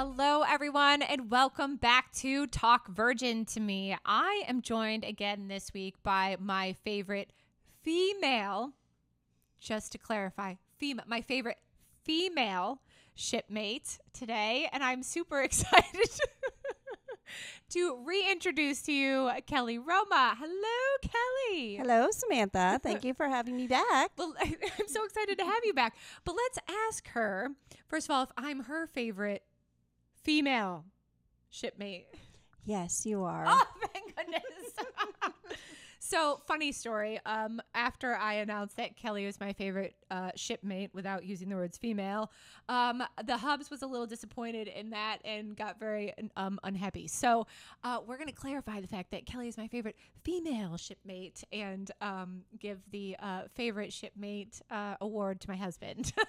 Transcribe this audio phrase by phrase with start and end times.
[0.00, 3.96] Hello, everyone, and welcome back to Talk Virgin to Me.
[4.06, 7.32] I am joined again this week by my favorite
[7.82, 8.74] female,
[9.58, 11.56] just to clarify, female, my favorite
[12.04, 12.80] female
[13.16, 16.08] shipmate today, and I'm super excited
[17.70, 20.36] to reintroduce to you Kelly Roma.
[20.38, 21.74] Hello, Kelly.
[21.74, 22.78] Hello, Samantha.
[22.80, 24.12] Thank you for having me back.
[24.16, 25.96] Well, I'm so excited to have you back.
[26.24, 27.50] But let's ask her,
[27.88, 29.42] first of all, if I'm her favorite
[30.28, 30.84] female
[31.48, 32.06] shipmate.
[32.66, 33.46] Yes, you are.
[33.48, 33.64] Oh,
[33.94, 34.42] thank goodness.
[36.00, 37.18] so, funny story.
[37.24, 41.78] Um, after I announced that Kelly was my favorite uh, shipmate without using the words
[41.78, 42.30] female,
[42.68, 47.08] um, the Hubs was a little disappointed in that and got very um, unhappy.
[47.08, 47.46] So,
[47.82, 51.90] uh, we're going to clarify the fact that Kelly is my favorite female shipmate and
[52.02, 56.12] um, give the uh, favorite shipmate uh, award to my husband.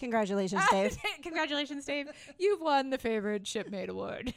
[0.00, 0.96] Congratulations, Dave.
[1.22, 2.08] Congratulations, Dave.
[2.38, 4.34] You've won the favorite shipmate award.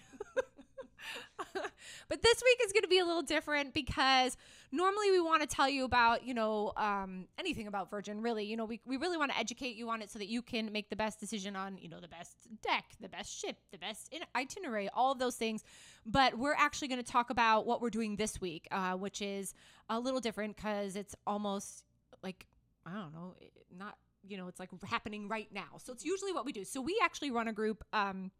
[1.54, 4.38] but this week is going to be a little different because
[4.72, 8.46] normally we want to tell you about, you know, um, anything about Virgin, really.
[8.46, 10.72] You know, we, we really want to educate you on it so that you can
[10.72, 14.10] make the best decision on, you know, the best deck, the best ship, the best
[14.12, 15.64] in- itinerary, all of those things.
[16.06, 19.54] But we're actually going to talk about what we're doing this week, uh, which is
[19.90, 21.84] a little different because it's almost
[22.24, 22.46] like,
[22.86, 23.36] I don't know,
[23.78, 23.98] not
[24.28, 25.78] you know, it's like happening right now.
[25.84, 26.64] So it's usually what we do.
[26.64, 28.32] So we actually run a group um,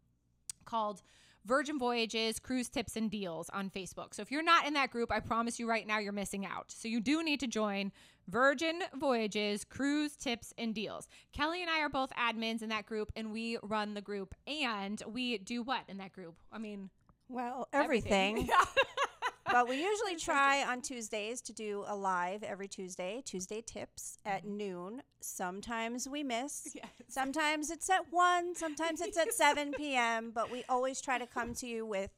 [0.64, 1.02] called
[1.46, 4.14] Virgin Voyages, Cruise Tips and Deals on Facebook.
[4.14, 6.72] So if you're not in that group, I promise you right now you're missing out.
[6.72, 7.92] So you do need to join
[8.28, 11.06] Virgin Voyages, Cruise Tips and Deals.
[11.32, 15.00] Kelly and I are both admins in that group and we run the group and
[15.06, 16.34] we do what in that group?
[16.52, 16.90] I mean,
[17.28, 18.38] well, everything.
[18.38, 18.50] everything.
[19.50, 24.44] but we usually try on Tuesdays to do a live every Tuesday, Tuesday tips at
[24.44, 24.56] mm-hmm.
[24.56, 25.02] noon.
[25.20, 26.68] Sometimes we miss.
[26.76, 26.86] Yes.
[27.08, 31.54] Sometimes it's at 1, sometimes it's at 7 p.m., but we always try to come
[31.54, 32.10] to you with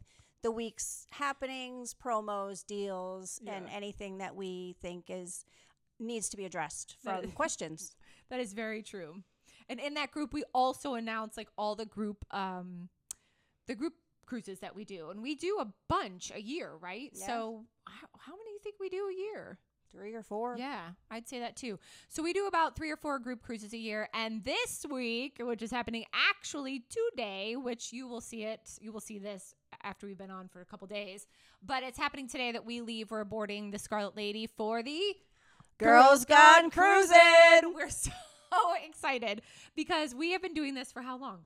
[0.43, 3.53] the week's happenings, promos, deals, yeah.
[3.53, 5.45] and anything that we think is
[6.01, 7.95] needs to be addressed from questions.
[8.31, 9.23] That is very true.
[9.69, 12.89] And in that group we also announce like all the group um
[13.67, 13.95] the group
[14.29, 17.11] cruises that we do, and we do a bunch a year, right?
[17.15, 17.27] Yeah.
[17.27, 19.59] So how, how many do you think we do a year?
[19.91, 20.55] Three or four.
[20.59, 21.79] Yeah, I'd say that too.
[22.11, 24.11] So we do about three or four group cruises a year.
[24.13, 29.01] And this week, which is happening actually today, which you will see it, you will
[29.01, 31.27] see this after we've been on for a couple days.
[31.65, 33.11] But it's happening today that we leave.
[33.11, 35.17] We're boarding the Scarlet Lady for the
[35.79, 37.73] Girls Gone Cruising.
[37.75, 38.11] We're so
[38.87, 39.41] excited
[39.75, 41.41] because we have been doing this for how long?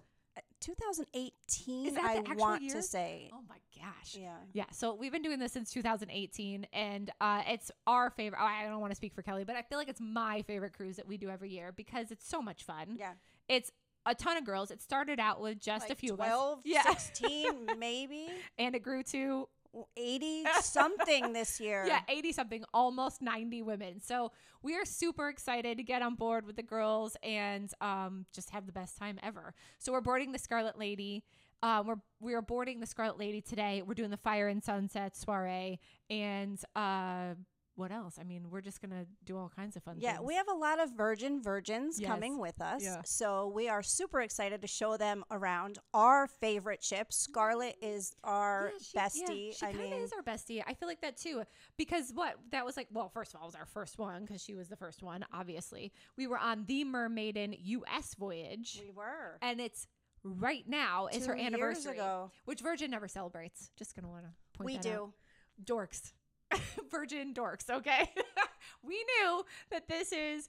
[0.63, 2.75] 2018 I want year?
[2.75, 3.31] to say.
[3.33, 4.17] Oh my gosh.
[4.19, 4.31] Yeah.
[4.53, 4.65] Yeah.
[4.73, 8.39] So we've been doing this since 2018 and uh, it's our favorite.
[8.41, 10.73] Oh, I don't want to speak for Kelly, but I feel like it's my favorite
[10.73, 12.97] cruise that we do every year because it's so much fun.
[12.99, 13.13] Yeah.
[13.49, 13.71] It's
[14.07, 14.71] a ton of girls.
[14.71, 16.63] It started out with just like a few 12, of us.
[16.65, 16.83] Yeah.
[16.97, 18.29] 16 maybe.
[18.59, 19.49] And it grew to
[19.97, 21.85] 80 something this year.
[21.87, 24.01] Yeah, 80 something, almost 90 women.
[24.01, 28.51] So we are super excited to get on board with the girls and um, just
[28.51, 29.55] have the best time ever.
[29.79, 31.25] So we're boarding the Scarlet Lady.
[31.63, 33.83] Um, we're we are boarding the Scarlet Lady today.
[33.87, 35.79] We're doing the Fire and Sunset soiree,
[36.11, 37.35] and uh,
[37.83, 38.17] what else?
[38.21, 39.97] I mean, we're just gonna do all kinds of fun.
[39.99, 40.27] Yeah, things.
[40.27, 42.09] we have a lot of virgin virgins yes.
[42.09, 43.03] coming with us, yeah.
[43.05, 47.13] so we are super excited to show them around our favorite ship.
[47.13, 47.97] Scarlet mm.
[47.97, 49.47] is our yeah, she, bestie.
[49.49, 50.63] Yeah, she I mean, is our bestie.
[50.65, 51.43] I feel like that too
[51.77, 52.87] because what that was like.
[52.93, 55.25] Well, first of all, it was our first one because she was the first one.
[55.35, 58.15] Obviously, we were on the Mermaiden U.S.
[58.15, 58.81] voyage.
[58.81, 59.89] We were, and it's
[60.23, 61.99] right now is her anniversary,
[62.45, 63.73] which Virgin never celebrates.
[63.77, 64.93] Just gonna want to point we do.
[64.93, 65.11] Out.
[65.65, 66.13] Dorks.
[66.91, 68.11] virgin dorks, okay?
[68.83, 70.49] we knew that this is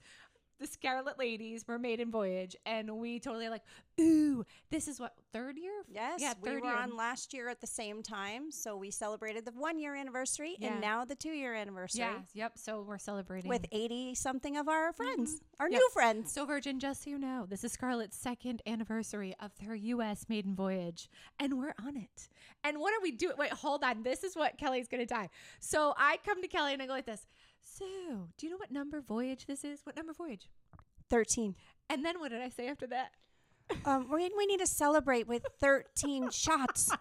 [0.63, 3.63] the Scarlet Ladies Mermaiden Voyage, and we totally like,
[3.99, 5.73] ooh, this is what third year?
[5.89, 6.75] Yes, yeah, we were year.
[6.75, 10.71] on last year at the same time, so we celebrated the one year anniversary yeah.
[10.71, 11.99] and now the two year anniversary.
[11.99, 12.53] Yeah, yep.
[12.55, 15.61] So we're celebrating with eighty something of our friends, mm-hmm.
[15.63, 15.79] our yep.
[15.79, 16.31] new friends.
[16.31, 20.27] So Virgin, just so you know, this is Scarlet's second anniversary of their U.S.
[20.29, 21.09] maiden voyage,
[21.39, 22.29] and we're on it.
[22.63, 23.35] And what are we doing?
[23.37, 24.03] Wait, hold on.
[24.03, 25.29] This is what Kelly's gonna die.
[25.59, 27.27] So I come to Kelly and I go like this.
[27.65, 27.85] So,
[28.37, 29.81] do you know what number voyage this is?
[29.83, 30.49] What number voyage?
[31.13, 31.53] 13.
[31.91, 33.11] And then what did I say after that?
[33.85, 36.91] Um, we, we need to celebrate with 13 shots.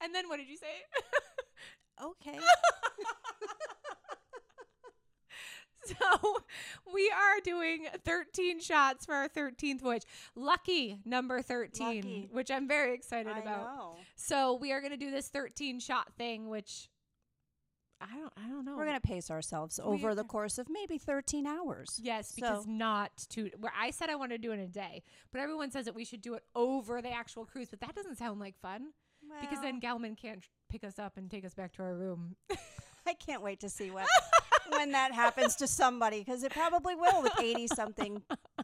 [0.00, 0.66] And then what did you say?
[2.04, 2.38] okay.
[5.86, 5.94] so
[6.92, 10.04] we are doing 13 shots for our 13th voyage.
[10.36, 12.28] Lucky number 13, Lucky.
[12.30, 13.64] which I'm very excited I about.
[13.64, 13.96] Know.
[14.16, 16.88] So we are going to do this 13 shot thing, which
[18.12, 18.76] I don't I don't know.
[18.76, 21.98] We're gonna pace ourselves We- over the course of maybe 13 hours.
[22.02, 24.68] Yes, because So- not to where I said I want to do it in a
[24.68, 25.02] day,
[25.32, 28.16] but everyone says that we should do it over the actual cruise, but that doesn't
[28.16, 28.92] sound like fun
[29.40, 32.36] because then Gelman can't pick us up and take us back to our room.
[33.06, 34.06] I can't wait to see what
[34.70, 38.22] when that happens to somebody because it probably will with 80 something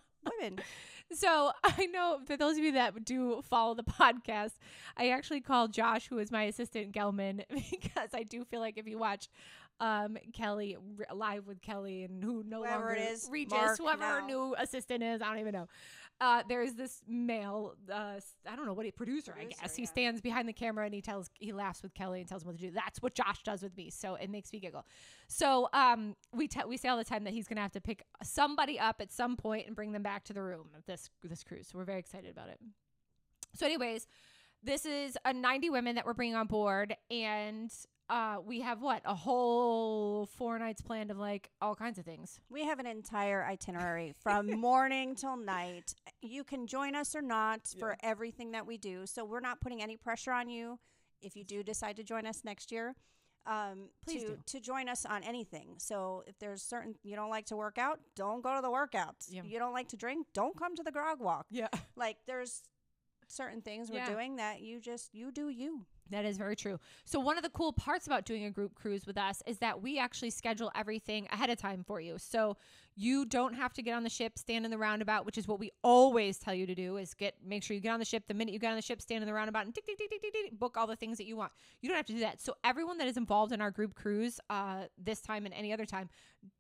[1.13, 4.53] So I know for those of you that do follow the podcast,
[4.97, 8.87] I actually called Josh, who is my assistant Gelman, because I do feel like if
[8.87, 9.29] you watch
[9.81, 10.77] um, Kelly
[11.13, 14.55] live with Kelly and who no Whoever longer it is, Regis, Mark whoever her new
[14.59, 15.69] assistant is, I don't even know.
[16.21, 19.77] Uh, there's this male, uh, I don't know what he producer, I Producer, guess.
[19.77, 22.49] He stands behind the camera and he tells, he laughs with Kelly and tells him
[22.49, 22.71] what to do.
[22.71, 24.85] That's what Josh does with me, so it makes me giggle.
[25.29, 28.05] So um, we te- we say all the time that he's gonna have to pick
[28.23, 31.43] somebody up at some point and bring them back to the room of this this
[31.43, 31.69] cruise.
[31.69, 32.59] So we're very excited about it.
[33.55, 34.07] So, anyways,
[34.63, 37.73] this is a 90 women that we're bringing on board, and
[38.11, 42.41] uh, we have what a whole four nights planned of like all kinds of things.
[42.51, 45.95] We have an entire itinerary from morning till night.
[46.21, 49.07] You can join us or not for everything that we do.
[49.07, 50.79] So we're not putting any pressure on you
[51.23, 52.97] if you do decide to join us next year.
[53.47, 54.39] Um, Please to, do.
[54.47, 55.77] to join us on anything.
[55.79, 59.29] So if there's certain you don't like to work out, don't go to the workouts.
[59.31, 59.43] Yeah.
[59.45, 61.47] You don't like to drink, don't come to the grog walk.
[61.51, 62.63] Yeah, Like there's
[63.29, 64.11] certain things we're Yeah.
[64.11, 65.87] doing that you just you do you.
[66.11, 66.79] That is very true.
[67.05, 69.81] So one of the cool parts about doing a group cruise with us is that
[69.83, 72.17] we actually schedule everything ahead of time for you.
[72.19, 72.57] So
[72.97, 75.59] you don't have to get on the ship, stand in the roundabout, which is what
[75.59, 78.25] we always tell you to do is get make sure you get on the ship.
[78.29, 80.11] The minute you get on the ship, stand in the roundabout and tick tick tick
[80.11, 81.53] tick tick, tick book all the things that you want.
[81.81, 82.41] You don't have to do that.
[82.41, 85.87] So everyone that is involved in our group cruise uh, this time and any other
[85.87, 86.11] time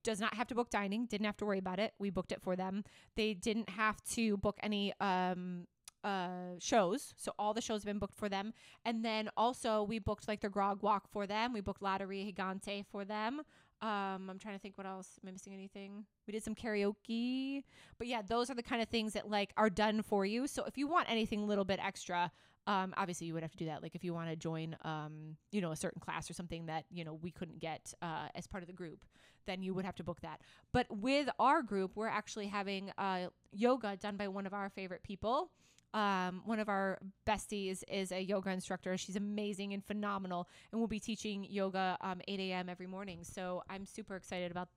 [0.04, 1.06] does not have to book dining.
[1.06, 1.94] Didn't have to worry about it.
[1.98, 2.84] We booked it for them.
[3.16, 5.66] They didn't have to book any um
[6.04, 7.14] uh shows.
[7.16, 8.52] So all the shows have been booked for them.
[8.84, 11.52] And then also we booked like the grog walk for them.
[11.52, 13.40] We booked lottery gigante for them.
[13.82, 15.18] Um i'm trying to think what else.
[15.22, 16.04] Am i missing anything?
[16.26, 17.64] We did some karaoke.
[17.98, 20.46] But yeah those are the kind of things that like are done for you.
[20.46, 22.30] So if you want anything a little bit extra
[22.66, 23.82] um obviously you would have to do that.
[23.82, 26.84] Like if you want to join um you know a certain class or something that
[26.90, 29.04] you know we couldn't get uh as part of the group
[29.46, 30.40] then you would have to book that.
[30.72, 35.02] But with our group we're actually having uh yoga done by one of our favorite
[35.02, 35.50] people
[35.92, 38.96] um, one of our besties is a yoga instructor.
[38.96, 42.68] She's amazing and phenomenal, and we'll be teaching yoga um, 8 a.m.
[42.68, 43.24] every morning.
[43.24, 44.68] So I'm super excited about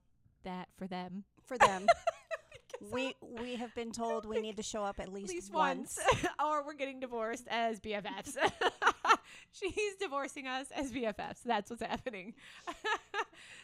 [0.44, 1.24] that for them.
[1.46, 1.86] For them.
[2.92, 5.98] we we have been told we need to show up at least, once.
[6.44, 8.36] or we're getting divorced as BFFs.
[9.52, 11.42] She's divorcing us as BFFs.
[11.44, 12.34] That's what's happening.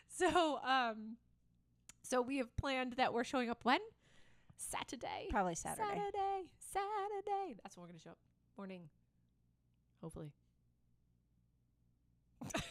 [0.09, 1.17] so, um,
[2.03, 3.81] so we have planned that we're showing up when
[4.57, 5.27] Saturday.
[5.31, 5.89] Probably Saturday.
[5.89, 6.49] Saturday.
[6.73, 7.57] Saturday.
[7.63, 8.19] That's when we're gonna show up.
[8.57, 8.89] Morning.
[10.03, 10.33] Hopefully.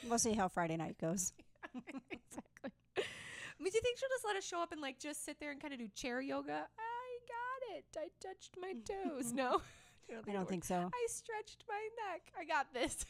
[0.07, 1.33] We'll see how Friday night goes.
[2.11, 2.71] exactly.
[2.97, 5.39] I mean, do you think she'll just let us show up and like just sit
[5.39, 6.65] there and kind of do chair yoga?
[6.77, 7.85] I got it.
[7.97, 9.31] I touched my toes.
[9.33, 9.61] no.
[10.27, 10.75] I don't think so.
[10.75, 12.21] I stretched my neck.
[12.39, 13.05] I got this.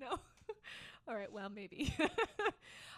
[0.00, 0.18] no.
[1.06, 1.30] All right.
[1.30, 1.94] Well, maybe.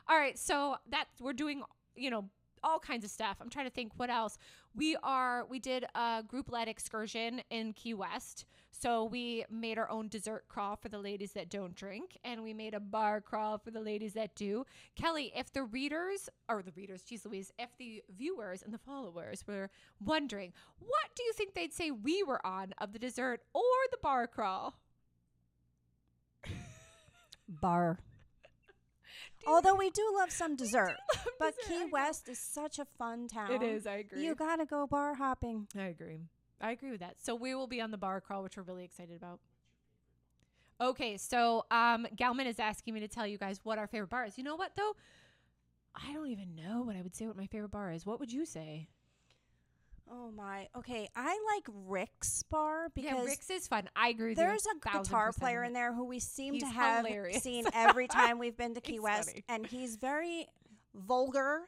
[0.09, 0.39] all right.
[0.39, 1.65] So that we're doing,
[1.97, 2.29] you know,
[2.63, 3.37] all kinds of stuff.
[3.41, 4.39] I'm trying to think what else.
[4.75, 8.45] We are, we did a group led excursion in Key West.
[8.71, 12.55] So we made our own dessert crawl for the ladies that don't drink, and we
[12.55, 14.65] made a bar crawl for the ladies that do.
[14.95, 19.45] Kelly, if the readers, or the readers, geez Louise, if the viewers and the followers
[19.47, 23.63] were wondering, what do you think they'd say we were on of the dessert or
[23.91, 24.75] the bar crawl?
[27.49, 27.99] Bar.
[29.47, 30.97] Although we do love some dessert.
[31.17, 31.91] love But dessert, Key.
[31.91, 33.53] West is such a fun town.
[33.53, 34.25] It is, I agree.
[34.25, 35.67] You gotta go bar hopping.
[35.77, 36.21] I agree.
[36.61, 37.17] I agree with that.
[37.23, 39.41] So we will be on the bar crawl, which we're really excited about.
[40.81, 44.25] Okay, so um, Gelman is asking me to tell you guys what our favorite bar
[44.25, 44.39] is.
[44.39, 44.93] You know what though?
[45.95, 48.07] I don't even know what I would say what my favorite bar is.
[48.07, 48.89] What would you say?
[50.13, 50.67] Oh my.
[50.77, 53.89] Okay, I like Rick's bar because yeah, Rick's is fun.
[53.95, 57.43] I agree there's a guitar player in there who we seem He's to have hilarious.
[57.43, 59.45] seen every time we've been to Key He's West, funny.
[59.49, 60.47] and he's very
[60.95, 61.63] vulgar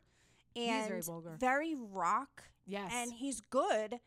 [0.57, 1.37] and very vulgar.
[1.39, 2.91] very rock, Yes.
[2.93, 4.01] and he's good,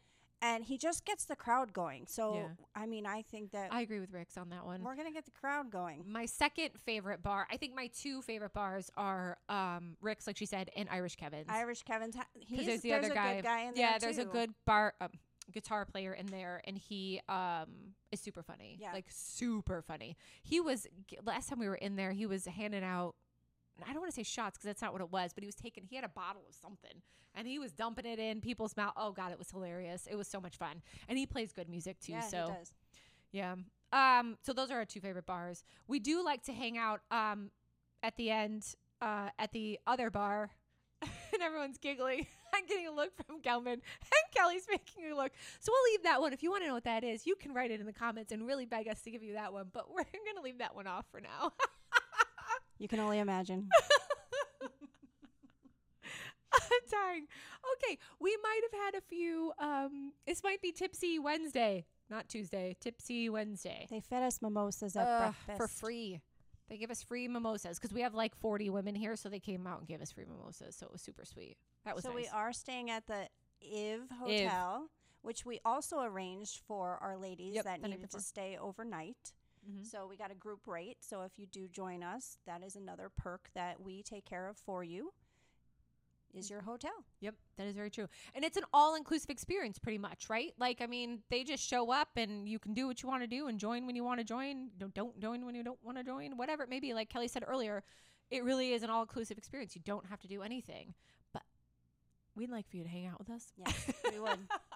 [0.46, 2.06] and he just gets the crowd going.
[2.08, 2.48] So Yeah.
[2.76, 4.84] I mean, I think that I agree with Rick's on that one.
[4.84, 6.04] we're gonna get the crowd going.
[6.08, 10.46] My second favorite bar, I think my two favorite bars are um, Rick's, like she
[10.46, 11.48] said, and Irish Kevin's.
[11.50, 12.16] Irish Kevin's.
[12.40, 13.36] He's there's the there's other a guy.
[13.36, 15.10] good guy in yeah, there there's a good bar um,
[15.52, 18.78] guitar player in there, and he um is super funny.
[18.80, 18.94] Yeah.
[18.94, 20.16] like super funny.
[20.44, 20.88] He was
[21.26, 22.12] last time we were in there.
[22.12, 23.16] He was handing out.
[23.84, 25.56] I don't want to say shots because that's not what it was, but he was
[25.56, 25.86] taking.
[25.90, 27.02] He had a bottle of something,
[27.34, 28.94] and he was dumping it in people's mouth.
[28.96, 30.08] Oh god, it was hilarious.
[30.10, 32.14] It was so much fun, and he plays good music too.
[32.14, 32.74] Yeah, so he does.
[33.32, 33.56] yeah.
[33.92, 35.64] Um, so those are our two favorite bars.
[35.88, 37.52] We do like to hang out um
[38.04, 38.66] at the end
[39.02, 40.52] uh, at the other bar,
[41.02, 42.26] and everyone's giggling.
[42.54, 43.82] I'm getting a look from Gelman, and
[44.34, 45.34] Kelly's making a look.
[45.60, 46.32] So we'll leave that one.
[46.32, 48.32] If you want to know what that is, you can write it in the comments
[48.32, 49.66] and really beg us to give you that one.
[49.74, 51.52] But we're going to leave that one off for now.
[52.78, 53.70] You can only imagine.
[56.54, 57.28] I'm dying.
[57.78, 59.52] Okay, we might have had a few.
[59.60, 62.76] Um, this might be Tipsy Wednesday, not Tuesday.
[62.80, 66.22] Tipsy Wednesday They fed us mimosas at Ugh, breakfast for free.
[66.70, 69.68] They give us free mimosas because we have like 40 women here, so they came
[69.68, 70.76] out and gave us free mimosas.
[70.76, 71.58] So it was super sweet.
[71.86, 72.24] That was so nice.
[72.24, 73.28] we are staying at the
[73.62, 74.90] Iv Hotel,
[75.22, 79.34] which we also arranged for our ladies Yep, that needed to stay overnight.
[79.68, 79.86] Mhm.
[79.86, 81.04] So we got a group rate.
[81.04, 84.58] So if you do join us, that is another perk that we take care of
[84.58, 85.14] for you.
[86.34, 86.92] Is your hotel?
[87.22, 88.10] Yep, that is very true.
[88.34, 90.54] And it's an all inclusive experience, pretty much, right?
[90.60, 93.28] Like, I mean, they just show up and you can do what you want to
[93.28, 94.70] do and join when you want to join.
[94.78, 96.94] Don't, don't join when you don't want to join, whatever it may be.
[96.94, 97.86] Like Kelly said earlier,
[98.30, 99.76] it really is an all inclusive experience.
[99.78, 100.94] You don't have to do anything.
[101.32, 101.44] But
[102.36, 103.54] we'd like for you to hang out with us.
[103.56, 104.40] Yes, we would.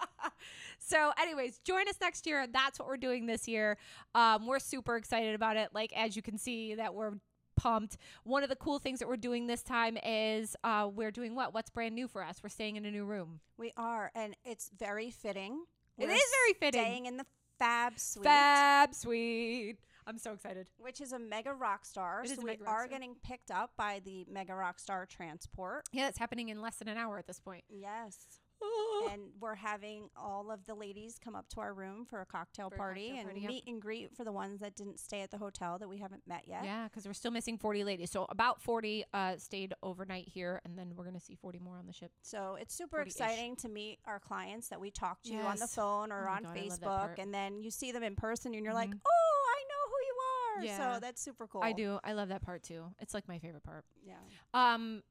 [0.78, 2.46] so, anyways, join us next year.
[2.46, 3.76] That's what we're doing this year.
[4.14, 5.70] Um, we're super excited about it.
[5.72, 7.12] Like, as you can see, that we're
[7.56, 7.96] pumped.
[8.24, 11.52] One of the cool things that we're doing this time is uh, we're doing what?
[11.52, 12.38] What's brand new for us?
[12.42, 13.40] We're staying in a new room.
[13.58, 15.64] We are, and it's very fitting.
[15.98, 16.80] It We're is very fitting.
[16.80, 17.26] Staying in the
[17.58, 19.78] Fab Suite, Fab Suite.
[20.06, 20.68] I'm so excited.
[20.78, 22.22] which is a mega rock star.
[22.24, 25.84] It so we are getting picked up by the mega rock star transport.
[25.92, 27.64] Yeah, it's happening in less than an hour at this point.
[27.68, 28.16] Yes.
[29.12, 32.68] and we're having all of the ladies come up to our room for a cocktail
[32.68, 33.50] For a party cocktail and party, yep.
[33.50, 36.22] meet and greet for the ones that didn't stay at the hotel that we haven't
[36.26, 36.64] met yet.
[36.64, 38.10] Yeah, because we're still missing 40 ladies.
[38.10, 41.78] So about 40 uh, stayed overnight here, and then we're going to see 40 more
[41.78, 42.10] on the ship.
[42.22, 43.06] So it's super 40-ish.
[43.06, 46.42] exciting to meet our clients that we talk to on the phone or Oh on
[46.42, 48.90] God, I love that Facebook, and then you see them in person and you're like,
[48.90, 49.00] Mhm.
[49.06, 50.64] oh, I know who you are.
[50.78, 50.94] Yeah.
[50.94, 51.62] So that's super cool.
[51.62, 51.98] I do.
[52.04, 52.84] I love that part too.
[53.00, 53.84] It's like my favorite part.
[54.04, 54.14] Yeah.
[54.54, 55.02] Um,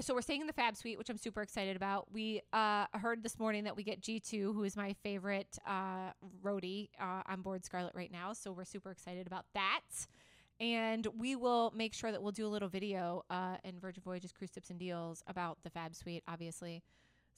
[0.00, 2.12] so we're staying in the Fab Suite, which I'm super excited about.
[2.12, 6.12] We uh, heard this morning that we get G2, who is my favorite uh,
[6.44, 8.32] roadie uh, on board Scarlet right now.
[8.32, 9.80] So we're super excited about that.
[10.60, 14.32] And we will make sure that we'll do a little video uh, in Virgin Voyages
[14.32, 16.82] Cruise Tips and Deals about the Fab Suite, obviously.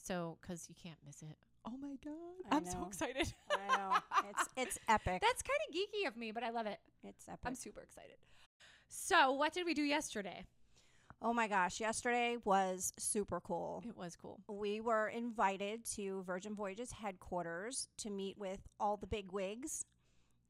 [0.03, 1.37] So, because you can't miss it.
[1.65, 2.15] Oh my God.
[2.51, 3.33] I I'm so excited.
[3.53, 3.93] I know.
[4.31, 5.23] It's it's epic.
[5.23, 6.79] That's kind of geeky of me, but I love it.
[7.05, 7.41] it's epic.
[7.45, 8.17] I'm super excited.
[8.89, 10.45] So, what did we do yesterday?
[11.23, 13.83] Oh my gosh, yesterday was super cool.
[13.87, 14.41] It was cool.
[14.49, 19.85] we were invited to Virgin Voyages headquarters to meet with all the big wigs,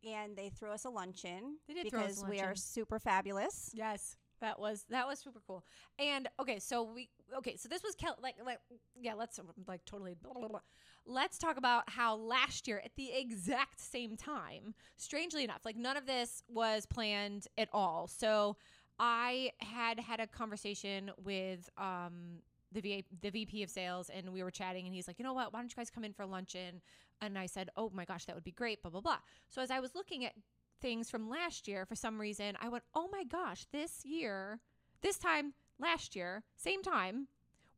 [0.09, 2.99] and they threw us a luncheon They did throw us a because we are super
[2.99, 3.71] fabulous.
[3.75, 5.65] Yes, that was that was super cool.
[5.99, 8.59] And okay, so we okay, so this was Kel- like like
[9.01, 10.61] yeah, let's like totally blah, blah, blah.
[11.07, 15.97] let's talk about how last year at the exact same time, strangely enough, like none
[15.97, 18.09] of this was planned at all.
[18.09, 18.57] So
[18.99, 22.41] I had had a conversation with um
[22.73, 25.35] the VA, the VP of sales and we were chatting and he's like, "You know
[25.35, 25.53] what?
[25.53, 26.81] Why don't you guys come in for luncheon?"
[27.21, 29.19] And I said, "Oh my gosh, that would be great." blah blah blah.
[29.49, 30.35] So as I was looking at
[30.83, 34.59] things from last year for some reason i went oh my gosh this year
[35.01, 37.29] this time last year same time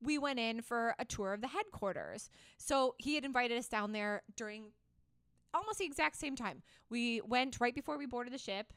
[0.00, 3.92] we went in for a tour of the headquarters so he had invited us down
[3.92, 4.72] there during
[5.52, 8.72] almost the exact same time we went right before we boarded the ship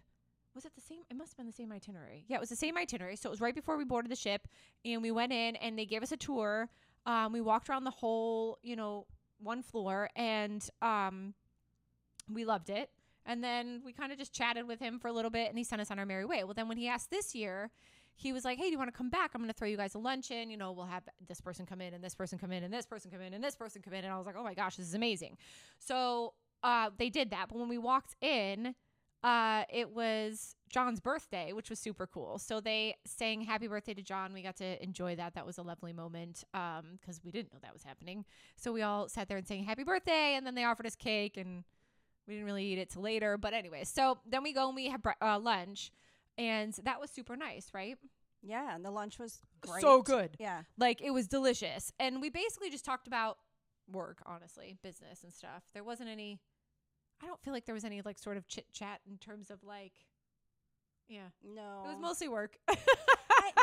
[0.58, 2.56] was it the same it must have been the same itinerary yeah it was the
[2.56, 4.48] same itinerary so it was right before we boarded the ship
[4.84, 6.70] and we went in and they gave us a tour
[7.06, 9.06] um, we walked around the whole you know
[9.40, 11.34] one floor and um,
[12.28, 12.90] we loved it
[13.28, 15.64] and then we kind of just chatted with him for a little bit and he
[15.64, 16.46] sent us on our merry way.
[16.46, 17.70] Well, then when he asked this year,
[18.16, 19.32] he was like, Hey, do you want to come back?
[19.36, 20.50] I'm going to throw you guys a luncheon.
[20.50, 22.86] You know, we'll have this person come in and this person come in and this
[22.86, 24.06] person come in and this person come in.
[24.06, 25.38] And I was like, Oh my gosh, this is amazing.
[25.78, 26.34] So
[26.64, 27.50] uh, they did that.
[27.50, 28.74] But when we walked in,
[29.24, 32.38] uh, it was John's birthday, which was super cool.
[32.40, 34.34] So they sang happy birthday to John.
[34.34, 35.36] We got to enjoy that.
[35.36, 38.26] That was a lovely moment because we didn't know that was happening.
[38.56, 40.36] So we all sat there and sang happy birthday.
[40.36, 41.64] And then they offered us cake and
[42.28, 43.84] we didn't really eat it till later, but anyway.
[43.86, 45.92] So then we go and we have bre- uh, lunch,
[46.38, 47.98] and that was super nice, right?
[48.44, 49.82] Yeah, and the lunch was great.
[49.82, 50.36] So good.
[50.40, 50.64] Yeah.
[50.78, 53.38] Like it was delicious, and we basically just talked about
[53.90, 55.64] work, honestly, business and stuff.
[55.74, 56.40] There wasn't any.
[57.22, 59.64] I don't feel like there was any like sort of chit chat in terms of
[59.64, 59.94] like,
[61.08, 61.84] yeah, No.
[61.86, 62.58] it was mostly work.
[62.70, 62.76] I,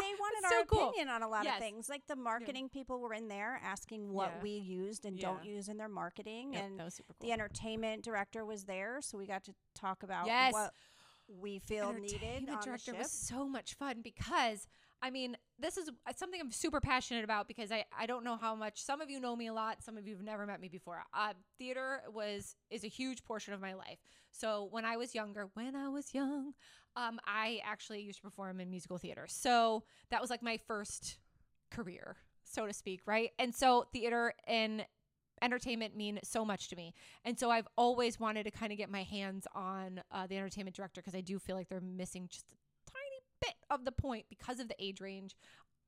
[0.00, 0.88] they wanted It's our cool.
[0.88, 1.56] opinion on a lot Yes.
[1.56, 1.88] of things.
[1.88, 4.42] Like the marketing people were in there asking what Yeah.
[4.42, 7.26] we used and don't use in their marketing, Yep, and that was super cool.
[7.28, 10.52] the entertainment director was there, so we got to talk about Yes.
[10.52, 10.72] what
[11.28, 12.98] we feel needed on the director ship.
[12.98, 14.66] was so much fun because
[15.02, 18.54] I mean, this is something I'm super passionate about because I, I don't know how
[18.54, 20.68] much some of you know me a lot, some of you have never met me
[20.68, 21.02] before.
[21.12, 23.98] Uh, theater was is a huge portion of my life.
[24.30, 26.54] So when I was younger, when I was young,
[26.96, 29.26] um, I actually used to perform in musical theater.
[29.28, 31.18] So that was like my first
[31.70, 33.30] career, so to speak, right?
[33.38, 34.86] And so theater and
[35.42, 36.94] entertainment mean so much to me.
[37.24, 40.76] And so I've always wanted to kind of get my hands on uh, the entertainment
[40.76, 44.26] director because I do feel like they're missing just a tiny bit of the point
[44.28, 45.36] because of the age range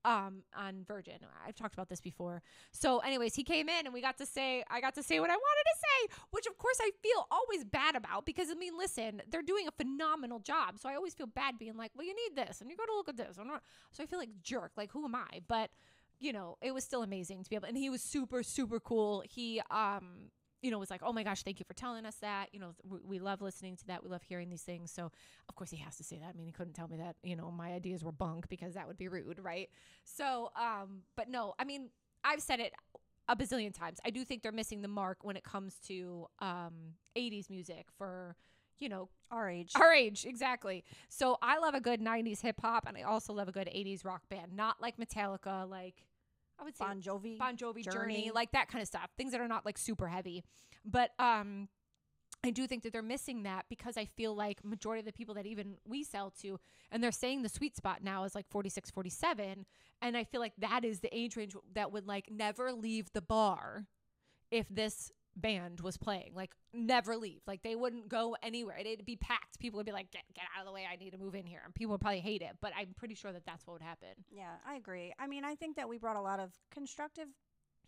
[0.07, 1.15] um on Virgin.
[1.47, 2.41] I've talked about this before.
[2.71, 5.31] So anyways, he came in and we got to say I got to say what
[5.31, 8.79] I wanted to say, which of course I feel always bad about because I mean,
[8.79, 10.79] listen, they're doing a phenomenal job.
[10.79, 12.95] So I always feel bad being like, "Well, you need this and you got to
[12.95, 15.41] look at this." So I feel like jerk, like who am I?
[15.49, 15.71] But
[16.18, 19.23] you know, it was still amazing to be able and he was super super cool.
[19.28, 20.30] He um
[20.62, 22.49] you know, was like, oh my gosh, thank you for telling us that.
[22.52, 24.02] You know, we, we, love listening to that.
[24.02, 24.90] We love hearing these things.
[24.90, 25.12] So,
[25.49, 26.30] of course, he has to say that.
[26.30, 28.88] I mean, he couldn't tell me that, you know, my ideas were bunk because that
[28.88, 29.68] would be rude, right?
[30.04, 31.90] So, um, but no, I mean,
[32.25, 32.73] I've said it
[33.28, 33.99] a bazillion times.
[34.04, 38.35] I do think they're missing the mark when it comes to um, 80s music for,
[38.78, 39.73] you know, our age.
[39.75, 40.85] Our age, exactly.
[41.09, 44.04] So, I love a good 90s hip hop and I also love a good 80s
[44.04, 46.04] rock band, not like Metallica, like
[46.59, 47.97] I would say Bon Jovi, Bon Jovi, Journey.
[47.97, 49.11] Journey, like that kind of stuff.
[49.16, 50.45] Things that are not like super heavy.
[50.85, 51.68] But um
[52.45, 55.35] I do think that they're missing that because I feel like majority of the people
[55.35, 56.61] that even we sell to
[56.92, 59.66] and they're saying the sweet spot now is like 46 47
[60.00, 63.23] and I feel like that is the age range that would like never leave the
[63.23, 63.87] bar
[64.50, 66.33] if this band was playing.
[66.35, 67.40] Like never leave.
[67.47, 68.76] Like they wouldn't go anywhere.
[68.78, 69.59] It'd be packed.
[69.59, 70.87] People would be like, "Get get out of the way.
[70.90, 72.57] I need to move in here." And people would probably hate it.
[72.61, 74.25] But I'm pretty sure that that's what would happen.
[74.31, 75.12] Yeah, I agree.
[75.19, 77.28] I mean, I think that we brought a lot of constructive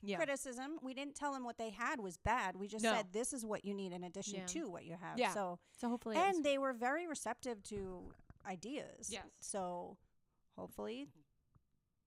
[0.03, 0.17] yeah.
[0.17, 0.79] criticism.
[0.83, 2.57] We didn't tell them what they had was bad.
[2.57, 2.93] We just no.
[2.93, 4.47] said this is what you need in addition yeah.
[4.47, 5.19] to what you have.
[5.19, 5.33] Yeah.
[5.33, 8.03] So so hopefully, and they were very receptive to
[8.47, 9.09] ideas.
[9.11, 9.25] Yes.
[9.41, 9.97] So
[10.57, 11.09] hopefully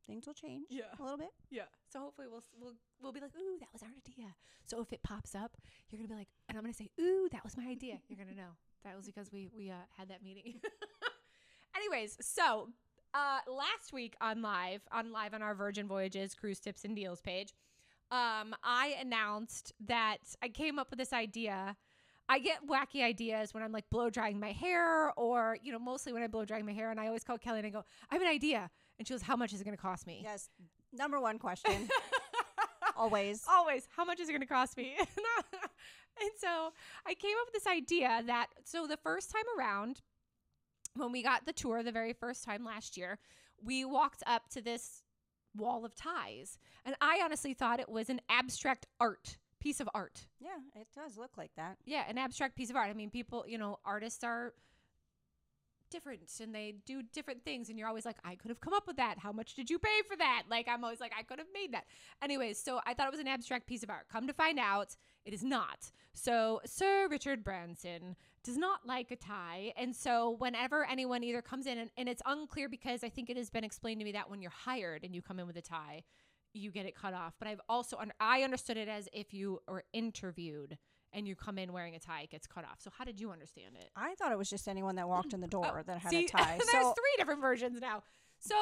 [0.08, 0.84] things will change yeah.
[1.00, 1.31] a little bit.
[1.50, 1.63] Yeah.
[1.91, 4.34] So hopefully we'll we'll we'll be like, "Ooh, that was our idea."
[4.65, 5.58] So if it pops up,
[5.89, 8.00] you're going to be like, and I'm going to say, "Ooh, that was my idea."
[8.08, 8.55] You're going to know.
[8.84, 10.55] That was because we we uh, had that meeting.
[11.75, 12.70] Anyways, so
[13.14, 17.22] uh, last week on live on live on our Virgin Voyages cruise tips and deals
[17.22, 17.53] page,
[18.11, 21.75] um, I announced that I came up with this idea.
[22.29, 26.14] I get wacky ideas when I'm like blow drying my hair, or you know, mostly
[26.14, 28.16] when I blow drying my hair, and I always call Kelly and I go, "I
[28.16, 28.70] have an idea,"
[29.01, 30.48] and she goes, "How much is it going to cost me?" Yes,
[30.94, 31.90] number one question.
[32.96, 33.44] Always.
[33.50, 33.87] Always.
[33.96, 34.94] How much is it going to cost me?
[35.00, 36.72] and so
[37.07, 40.01] I came up with this idea that so the first time around,
[40.96, 43.18] when we got the tour the very first time last year,
[43.59, 45.01] we walked up to this
[45.57, 46.59] wall of ties.
[46.85, 50.27] And I honestly thought it was an abstract art piece of art.
[50.40, 51.77] Yeah, it does look like that.
[51.85, 52.92] Yeah, an abstract piece of art.
[52.92, 54.53] I mean, people, you know, artists are
[55.91, 58.87] different and they do different things and you're always like i could have come up
[58.87, 59.19] with that.
[59.19, 60.43] How much did you pay for that?
[60.49, 61.85] Like i'm always like i could have made that.
[62.21, 64.07] Anyways so i thought it was an abstract piece of art.
[64.11, 65.91] Come to find out it is not.
[66.13, 71.67] So sir richard branson does not like a tie and so whenever anyone either comes
[71.67, 74.29] in and, and it's unclear because i think it has been explained to me that
[74.29, 76.03] when you're hired and you come in with a tie
[76.53, 77.33] you get it cut off.
[77.37, 80.77] But i've also i understood it as if you were interviewed
[81.13, 82.79] and you come in wearing a tie, it gets cut off.
[82.79, 83.89] So how did you understand it?
[83.95, 86.25] I thought it was just anyone that walked in the door oh, that had see,
[86.25, 86.57] a tie.
[86.59, 88.03] So there's so three different versions now.
[88.39, 88.55] So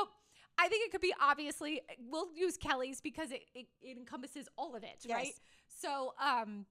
[0.57, 4.75] I think it could be obviously we'll use Kelly's because it, it, it encompasses all
[4.75, 5.15] of it, yes.
[5.15, 5.33] right?
[5.67, 6.65] So um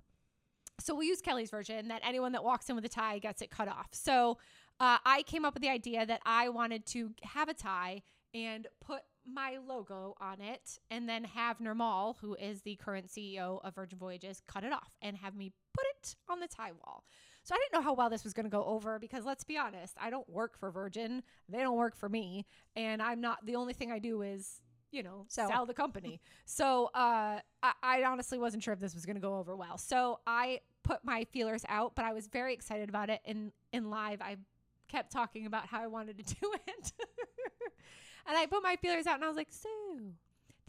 [0.80, 3.50] so we'll use Kelly's version that anyone that walks in with a tie gets it
[3.50, 3.88] cut off.
[3.92, 4.38] So
[4.80, 8.66] uh, I came up with the idea that I wanted to have a tie and
[8.80, 13.74] put my logo on it and then have Nirmal, who is the current CEO of
[13.74, 17.04] Virgin Voyages, cut it off and have me put it on the tie wall.
[17.44, 19.56] So I didn't know how well this was going to go over because let's be
[19.56, 21.22] honest, I don't work for Virgin.
[21.48, 22.46] They don't work for me.
[22.76, 24.60] And I'm not, the only thing I do is,
[24.90, 26.20] you know, sell, sell the company.
[26.44, 29.78] so uh, I, I honestly wasn't sure if this was going to go over well.
[29.78, 33.20] So I put my feelers out, but I was very excited about it.
[33.24, 34.36] In, in live, I
[34.88, 36.92] kept talking about how I wanted to do it.
[38.28, 39.68] and I put my feelers out and I was like, so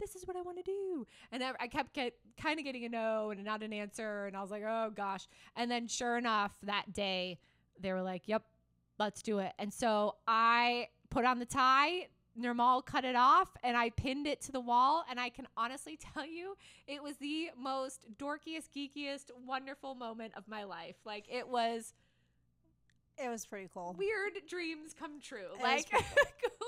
[0.00, 1.06] this is what I want to do.
[1.30, 4.26] And I, I kept get, kind of getting a no and not an answer.
[4.26, 5.28] And I was like, oh gosh.
[5.54, 7.38] And then sure enough, that day
[7.78, 8.42] they were like, yep,
[8.98, 9.52] let's do it.
[9.58, 12.08] And so I put on the tie.
[12.40, 15.04] Nirmal cut it off and I pinned it to the wall.
[15.10, 20.48] And I can honestly tell you, it was the most dorkiest, geekiest, wonderful moment of
[20.48, 20.96] my life.
[21.04, 21.92] Like it was.
[23.22, 23.94] It was pretty cool.
[23.98, 25.48] Weird dreams come true.
[25.58, 26.00] It like, cool.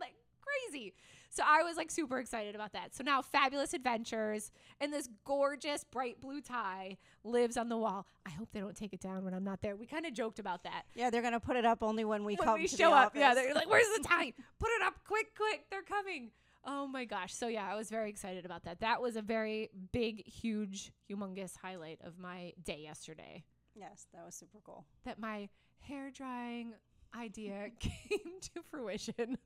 [0.00, 0.94] like, crazy.
[1.30, 2.94] So I was like super excited about that.
[2.94, 8.06] So now Fabulous Adventures and this gorgeous bright blue tie lives on the wall.
[8.24, 9.76] I hope they don't take it down when I'm not there.
[9.76, 10.84] We kind of joked about that.
[10.94, 13.08] Yeah, they're gonna put it up only when we when come we show up.
[13.08, 13.20] office.
[13.20, 14.32] Yeah, they're like, "Where's the tie?
[14.58, 15.66] Put it up quick, quick!
[15.70, 16.30] They're coming!"
[16.64, 17.34] Oh my gosh!
[17.34, 18.80] So yeah, I was very excited about that.
[18.80, 23.44] That was a very big, huge, humongous highlight of my day yesterday.
[23.74, 24.86] yes, that was super cool.
[25.04, 26.72] That my hair drying
[27.16, 29.38] idea came to fruition.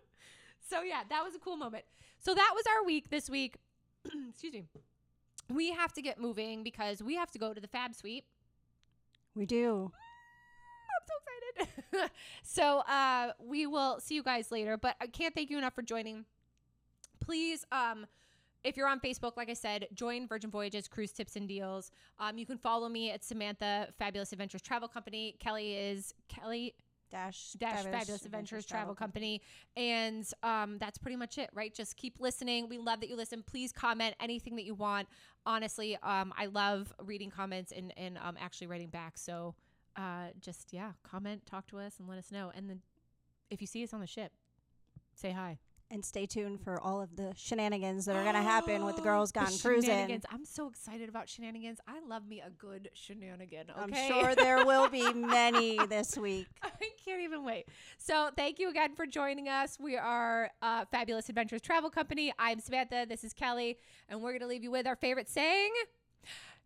[0.70, 1.84] so yeah, that was a cool moment.
[2.20, 3.56] So that was our week this week.
[4.30, 4.64] Excuse me.
[5.52, 8.24] We have to get moving because we have to go to the Fab Suite.
[9.34, 9.92] We do.
[10.94, 11.14] I'm so
[11.92, 12.10] excited.
[12.42, 14.76] so uh, we will see you guys later.
[14.76, 16.24] But I can't thank you enough for joining.
[17.20, 18.06] Please, um,
[18.64, 21.90] if you're on Facebook, like I said, join Virgin Voyages Cruise Tips and Deals.
[22.18, 25.36] Um, you can follow me at Samantha Fabulous Adventures Travel Company.
[25.38, 26.74] Kelly is Kelly
[27.14, 29.40] Dash Dash Fabulous, Adventures Travel Company.
[29.76, 31.72] And um, that's pretty much it, right?
[31.72, 32.68] Just keep listening.
[32.68, 33.44] We love that you listen.
[33.44, 35.06] Please comment anything that you want.
[35.46, 39.16] Honestly, um, I love reading comments and, and um, actually writing back.
[39.16, 39.54] So
[39.96, 42.50] uh, just, yeah, comment, talk to us, and let us know.
[42.52, 42.80] And then
[43.48, 44.32] if you see us on the ship,
[45.14, 45.58] say hi.
[45.90, 49.30] And stay tuned for all of the shenanigans that are gonna happen with the girls
[49.30, 49.90] The gone cruising.
[49.90, 50.24] shenanigans.
[50.30, 51.78] I'm so excited about shenanigans.
[51.86, 53.66] I love me a good shenanigan.
[53.76, 56.48] I'm sure there will be many this week.
[56.62, 56.70] I
[57.04, 57.66] can't even wait.
[57.98, 59.76] So, thank you again for joining us.
[59.78, 62.32] We are uh, Fabulous Adventures Travel Company.
[62.38, 63.06] I'm Samantha.
[63.08, 63.78] This is Kelly.
[64.08, 65.70] And we're going to leave you with our favorite saying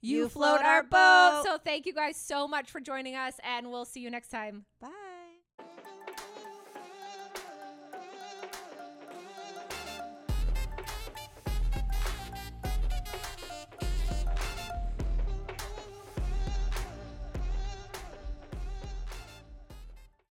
[0.00, 1.42] You float our boat.
[1.44, 3.35] So, thank you guys so much for joining us.
[3.42, 4.64] And we'll see you next time.
[4.81, 4.88] Bye.